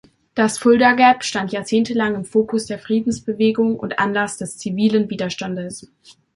[0.33, 5.91] Das Fulda Gap stand jahrzehntelang im Fokus der Friedensbewegung und Anlass des zivilen Widerstandes.